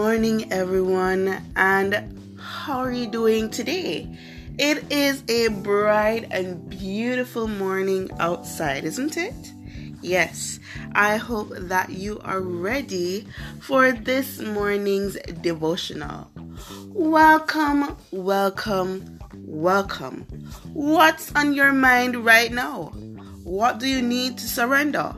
[0.00, 4.08] morning, everyone, and how are you doing today?
[4.58, 9.52] It is a bright and beautiful morning outside, isn't it?
[10.00, 10.58] Yes,
[10.94, 13.26] I hope that you are ready
[13.60, 16.30] for this morning's devotional.
[16.86, 20.22] Welcome, welcome, welcome.
[20.72, 22.84] What's on your mind right now?
[23.44, 25.14] What do you need to surrender?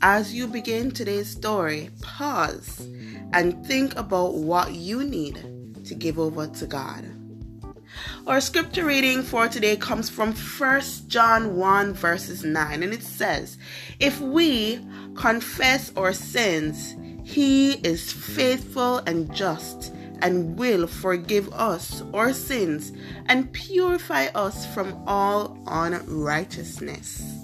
[0.00, 2.86] As you begin today's story, pause
[3.34, 7.04] and think about what you need to give over to God.
[8.26, 13.58] Our scripture reading for today comes from 1 John 1, verses 9, and it says,
[13.98, 14.80] If we
[15.16, 16.94] confess our sins,
[17.24, 22.92] he is faithful and just and will forgive us our sins
[23.26, 27.43] and purify us from all unrighteousness.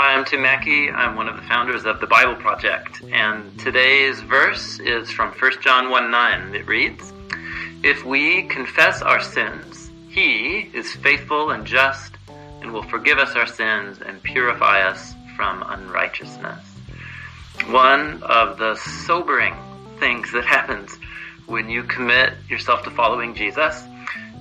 [0.00, 0.92] Hi, I'm Tim Mackie.
[0.92, 5.60] I'm one of the founders of the Bible Project, and today's verse is from 1
[5.60, 6.54] John 1 9.
[6.54, 7.12] It reads,
[7.82, 12.12] If we confess our sins, He is faithful and just
[12.60, 16.64] and will forgive us our sins and purify us from unrighteousness.
[17.66, 19.56] One of the sobering
[19.98, 20.96] things that happens
[21.46, 23.82] when you commit yourself to following Jesus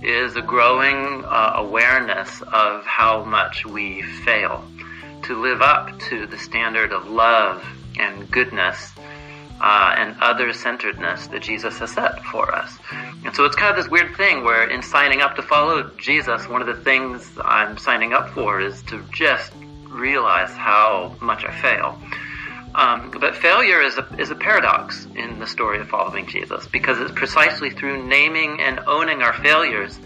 [0.03, 4.63] is a growing uh, awareness of how much we fail
[5.27, 7.63] to live up to the standard of love
[7.99, 8.93] and goodness
[9.59, 12.77] uh, and other centeredness that Jesus has set for us.
[13.25, 16.47] And so it's kind of this weird thing where, in signing up to follow Jesus,
[16.47, 19.51] one of the things I'm signing up for is to just
[19.89, 21.99] realize how much I fail.
[22.75, 26.99] Um, but failure is a, is a paradox in the story of following Jesus because
[26.99, 29.99] it's precisely through naming and owning our failures,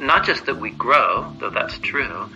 [0.00, 2.30] not just that we grow, though that's true,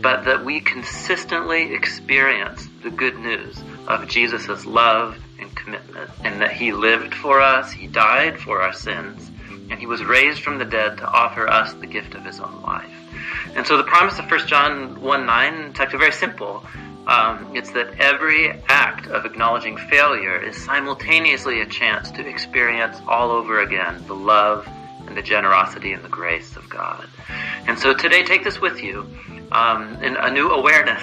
[0.00, 6.52] but that we consistently experience the good news of Jesus' love and commitment, and that
[6.52, 9.30] He lived for us, He died for our sins,
[9.70, 12.62] and He was raised from the dead to offer us the gift of His own
[12.62, 12.90] life.
[13.54, 16.64] And so the promise of 1 John 1 9 is actually very simple.
[17.06, 23.30] Um, it's that every act of acknowledging failure is simultaneously a chance to experience all
[23.30, 24.66] over again the love
[25.06, 27.06] and the generosity and the grace of God.
[27.66, 29.06] And so today, take this with you
[29.52, 31.02] um, a new awareness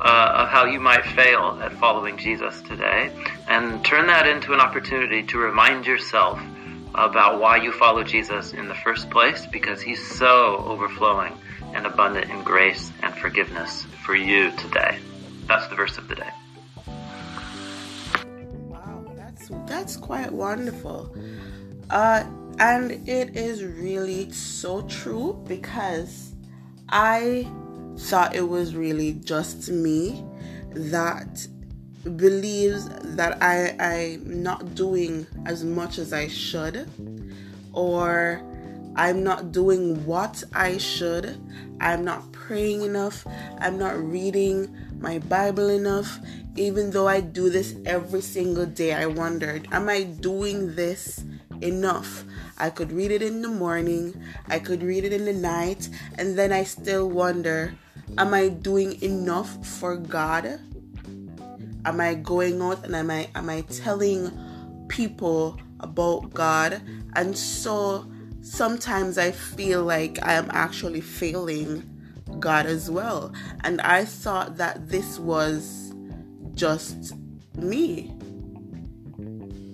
[0.00, 3.10] uh, of how you might fail at following Jesus today,
[3.48, 6.40] and turn that into an opportunity to remind yourself
[6.94, 11.32] about why you follow Jesus in the first place, because he's so overflowing
[11.72, 14.98] and abundant in grace and forgiveness for you today.
[15.46, 16.30] That's the verse of the day.
[18.68, 21.14] Wow, that's that's quite wonderful.
[21.88, 22.24] Uh,
[22.58, 26.32] and it is really so true because
[26.88, 27.46] I
[27.98, 30.24] thought it was really just me
[30.74, 31.46] that
[32.16, 36.90] believes that I I'm not doing as much as I should
[37.72, 38.42] or
[38.94, 41.40] I'm not doing what I should.
[41.80, 43.26] I'm not praying enough.
[43.58, 46.18] I'm not reading my Bible enough.
[46.56, 51.24] Even though I do this every single day, I wondered, am I doing this
[51.62, 52.24] enough?
[52.62, 54.14] I could read it in the morning,
[54.46, 57.74] I could read it in the night, and then I still wonder,
[58.16, 60.60] am I doing enough for God?
[61.84, 64.30] Am I going out and am I am I telling
[64.86, 66.80] people about God?
[67.16, 68.06] And so
[68.42, 71.82] sometimes I feel like I am actually failing
[72.38, 73.32] God as well.
[73.64, 75.92] And I thought that this was
[76.54, 77.14] just
[77.56, 78.14] me.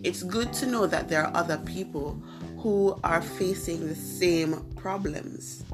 [0.03, 2.23] It's good to know that there are other people
[2.69, 5.65] who are facing the same problems.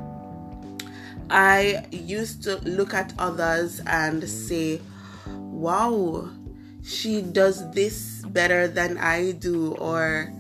[1.29, 4.81] I used to look at others and say,
[5.27, 6.31] wow,
[6.85, 10.33] she does this better than I do, or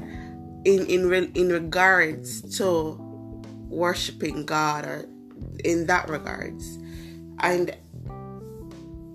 [0.65, 3.00] in in in regards to
[3.68, 5.09] worshiping God, or
[5.65, 6.78] in that regards,
[7.41, 7.74] and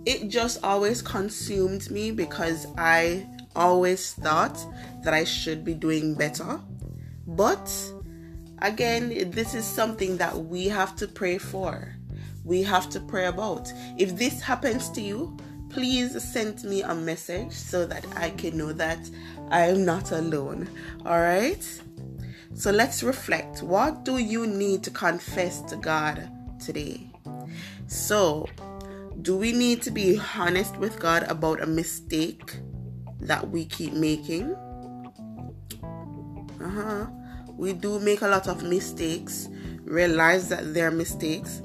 [0.05, 4.59] it just always consumed me because I always thought
[5.03, 6.59] that I should be doing better,
[7.35, 7.69] but
[8.61, 11.95] Again, this is something that we have to pray for.
[12.43, 13.71] We have to pray about.
[13.97, 15.37] If this happens to you,
[15.69, 18.99] please send me a message so that I can know that
[19.49, 20.67] I am not alone.
[21.05, 21.63] All right?
[22.53, 23.63] So let's reflect.
[23.63, 26.29] What do you need to confess to God
[26.59, 27.09] today?
[27.87, 28.45] So,
[29.21, 32.57] do we need to be honest with God about a mistake
[33.21, 34.53] that we keep making?
[36.61, 37.05] Uh huh
[37.59, 39.49] we do make a lot of mistakes,
[39.83, 41.61] realize that they're mistakes,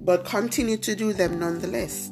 [0.00, 2.10] but continue to do them nonetheless.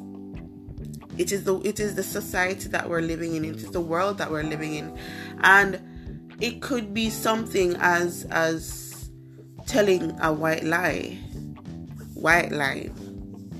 [1.17, 3.43] It is the it is the society that we're living in.
[3.43, 4.95] It is the world that we're living in,
[5.41, 5.81] and
[6.39, 9.09] it could be something as as
[9.65, 11.17] telling a white lie.
[12.13, 12.91] White lie.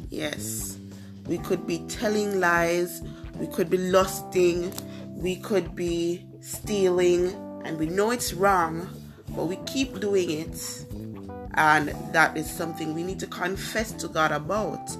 [0.10, 0.78] Yes.
[1.26, 3.02] We could be telling lies.
[3.36, 4.72] We could be lusting.
[5.08, 7.34] We could be stealing.
[7.66, 8.88] And we know it's wrong,
[9.36, 10.86] but we keep doing it.
[11.56, 14.96] And that is something we need to confess to God about.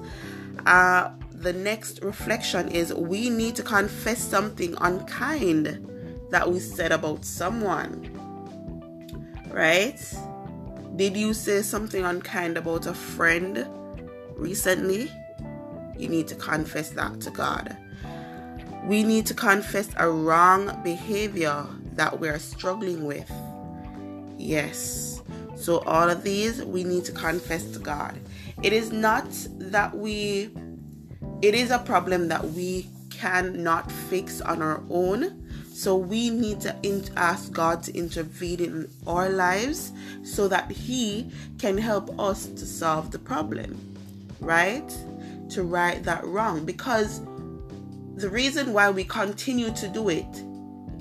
[0.66, 5.88] Uh, the next reflection is we need to confess something unkind
[6.30, 8.10] that we said about someone.
[9.50, 10.00] Right?
[10.96, 13.66] Did you say something unkind about a friend
[14.36, 15.10] recently?
[15.96, 17.76] You need to confess that to God.
[18.84, 23.30] We need to confess a wrong behavior that we're struggling with.
[24.42, 25.22] Yes.
[25.54, 28.18] So, all of these we need to confess to God.
[28.62, 29.26] It is not
[29.58, 30.50] that we,
[31.40, 35.48] it is a problem that we cannot fix on our own.
[35.72, 36.74] So, we need to
[37.14, 39.92] ask God to intervene in our lives
[40.24, 41.30] so that He
[41.60, 43.78] can help us to solve the problem,
[44.40, 44.88] right?
[45.50, 46.64] To right that wrong.
[46.64, 47.20] Because
[48.16, 50.44] the reason why we continue to do it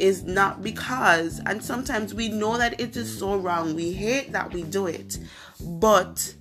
[0.02, 3.76] is not because, and sometimes we know that it is so wrong.
[3.76, 5.20] We hate that we do it.
[5.62, 6.36] But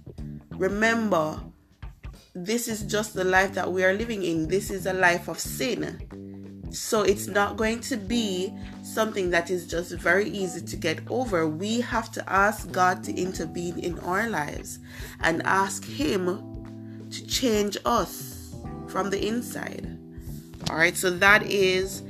[0.51, 1.41] remember,
[2.35, 4.49] this is just the life that we are living in.
[4.49, 6.67] This is a life of sin.
[6.73, 8.53] So it's not going to be
[8.83, 11.47] something that is just very easy to get over.
[11.47, 14.79] We have to ask God to intervene in our lives
[15.21, 18.55] and ask Him to change us
[18.89, 19.99] from the inside.
[20.71, 22.03] All right, so that is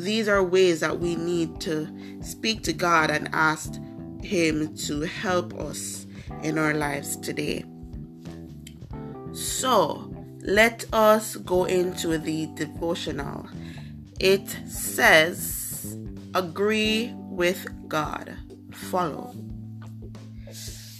[0.00, 1.88] these are ways that we need to
[2.22, 3.74] speak to God and ask
[4.22, 6.06] Him to help us
[6.42, 7.64] in our lives today.
[9.32, 10.12] So,
[10.42, 13.48] let us go into the devotional.
[14.18, 15.96] It says,
[16.34, 18.34] Agree with God,
[18.72, 19.34] follow.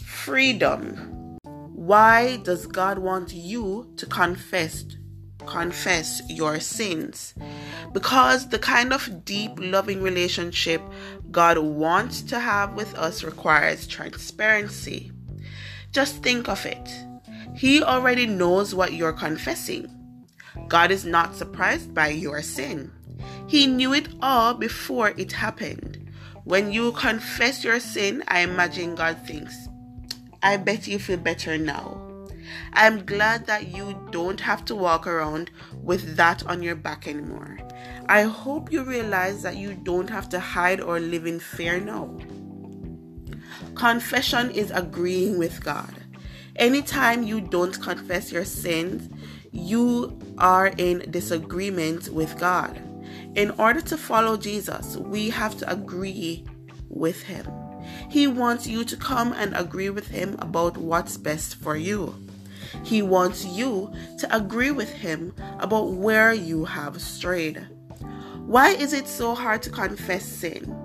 [0.04, 1.38] Freedom.
[1.72, 4.84] Why does God want you to confess
[5.46, 7.34] confess your sins.
[7.92, 10.80] Because the kind of deep, loving relationship
[11.30, 15.12] God wants to have with us requires transparency.
[15.92, 16.88] Just think of it.
[17.54, 19.88] He already knows what you're confessing.
[20.68, 22.90] God is not surprised by your sin.
[23.46, 26.10] He knew it all before it happened.
[26.44, 29.68] When you confess your sin, I imagine God thinks,
[30.42, 32.09] I bet you feel better now.
[32.72, 35.50] I'm glad that you don't have to walk around
[35.82, 37.58] with that on your back anymore.
[38.06, 42.16] I hope you realize that you don't have to hide or live in fear now.
[43.74, 45.94] Confession is agreeing with God.
[46.56, 49.08] Anytime you don't confess your sins,
[49.52, 52.80] you are in disagreement with God.
[53.34, 56.44] In order to follow Jesus, we have to agree
[56.88, 57.46] with Him.
[58.10, 62.14] He wants you to come and agree with Him about what's best for you.
[62.84, 67.66] He wants you to agree with him about where you have strayed.
[68.46, 70.76] Why is it so hard to confess sin?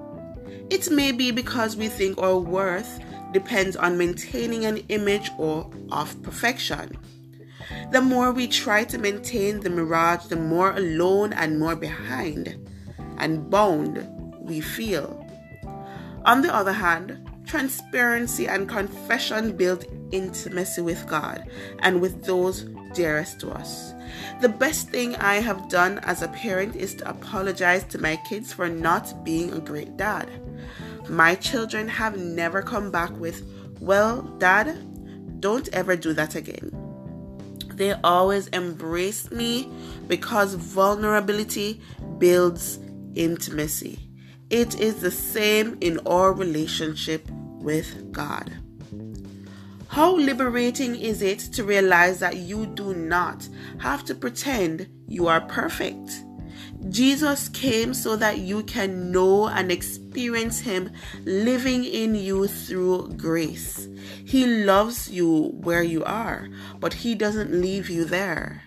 [0.70, 3.00] It may be because we think our worth
[3.34, 6.98] depends on maintaining an image or of perfection.
[7.92, 12.58] The more we try to maintain the mirage, the more alone and more behind
[13.18, 14.08] and bound
[14.40, 15.26] we feel.
[16.26, 21.48] On the other hand, transparency and confession build intimacy with God
[21.80, 23.94] and with those dearest to us.
[24.42, 28.54] The best thing I have done as a parent is to apologize to my kids
[28.54, 30.30] for not being a great dad.
[31.10, 33.44] My children have never come back with,
[33.80, 36.72] Well, dad, don't ever do that again.
[37.76, 39.70] They always embrace me
[40.08, 41.82] because vulnerability
[42.18, 42.80] builds
[43.16, 44.00] intimacy.
[44.50, 47.28] It is the same in our relationship
[47.66, 48.54] with God.
[49.88, 53.48] How liberating is it to realize that you do not
[53.80, 56.24] have to pretend you are perfect?
[56.90, 60.92] Jesus came so that you can know and experience Him
[61.24, 63.88] living in you through grace.
[64.26, 66.48] He loves you where you are,
[66.80, 68.62] but He doesn't leave you there.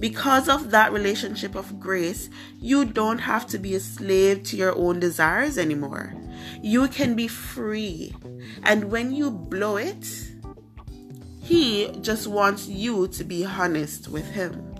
[0.00, 2.28] Because of that relationship of grace,
[2.58, 6.14] you don't have to be a slave to your own desires anymore.
[6.62, 8.14] You can be free.
[8.62, 10.06] And when you blow it,
[11.40, 14.74] He just wants you to be honest with Him.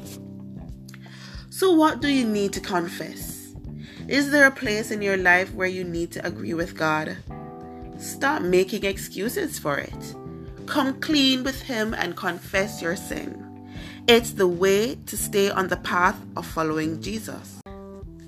[1.50, 3.54] So, what do you need to confess?
[4.08, 7.16] Is there a place in your life where you need to agree with God?
[7.98, 10.14] Stop making excuses for it.
[10.66, 13.38] Come clean with Him and confess your sin.
[14.08, 17.60] It's the way to stay on the path of following Jesus.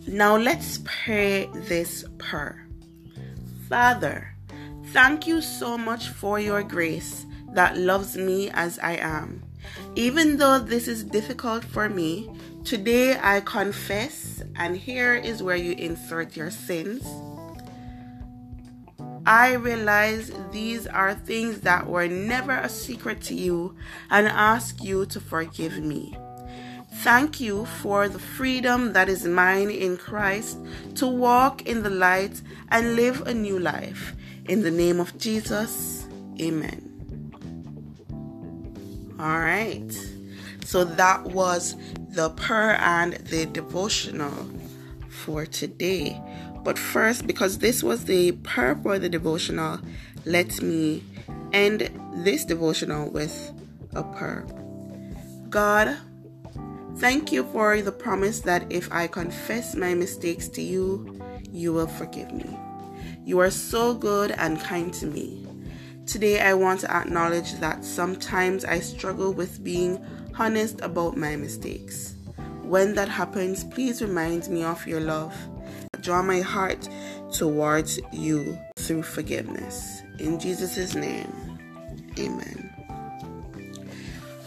[0.07, 2.64] Now let's pray this prayer.
[3.69, 4.35] Father,
[4.93, 9.43] thank you so much for your grace that loves me as I am.
[9.95, 12.31] Even though this is difficult for me,
[12.65, 17.07] today I confess, and here is where you insert your sins.
[19.27, 23.75] I realize these are things that were never a secret to you
[24.11, 26.15] and ask you to forgive me.
[27.05, 30.57] Thank you for the freedom that is mine in Christ
[30.95, 34.15] to walk in the light and live a new life.
[34.47, 36.09] In the name of Jesus,
[36.41, 36.81] amen.
[39.21, 39.93] All right.
[40.65, 41.77] So that was
[42.09, 44.49] the prayer and the devotional
[45.11, 46.19] for today.
[46.63, 49.79] But first, because this was the prayer for the devotional,
[50.25, 51.03] let me
[51.53, 51.91] end
[52.25, 53.53] this devotional with
[53.93, 54.47] a prayer.
[55.51, 55.99] God,
[56.97, 61.21] thank you for the promise that if I confess my mistakes to you,
[61.51, 62.59] you will forgive me.
[63.25, 65.47] You are so good and kind to me.
[66.07, 70.05] Today, I want to acknowledge that sometimes I struggle with being
[70.39, 72.15] honest about my mistakes.
[72.63, 75.35] When that happens, please remind me of your love
[76.05, 76.87] draw my heart
[77.33, 80.03] towards you through forgiveness.
[80.19, 81.33] In Jesus' name,
[82.19, 82.64] amen.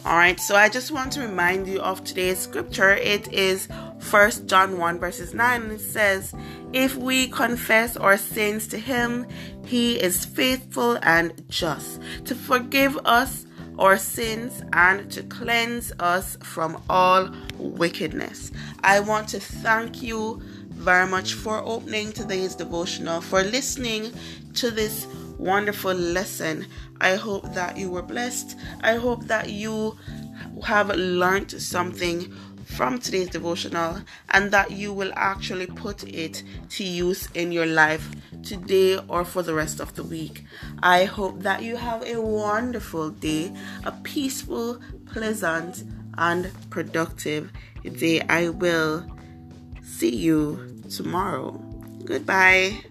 [0.07, 2.91] All right, so I just want to remind you of today's scripture.
[2.91, 3.67] It is
[3.99, 6.33] First John 1, verses 9, and it says,
[6.71, 9.27] If we confess our sins to him,
[9.65, 13.45] he is faithful and just to forgive us
[13.77, 18.53] our sins and to cleanse us from all wickedness.
[18.85, 24.13] I want to thank you very much for opening today's devotional, for listening
[24.53, 25.05] to this
[25.37, 26.67] wonderful lesson.
[27.01, 28.57] I hope that you were blessed.
[28.81, 29.97] I hope that you
[30.63, 32.33] have learned something
[32.65, 34.01] from today's devotional
[34.31, 38.09] and that you will actually put it to use in your life
[38.43, 40.43] today or for the rest of the week.
[40.83, 43.53] I hope that you have a wonderful day,
[43.85, 45.83] a peaceful, pleasant,
[46.17, 47.51] and productive
[47.83, 48.21] day.
[48.21, 49.05] I will
[49.81, 51.51] see you tomorrow.
[52.03, 52.83] Goodbye.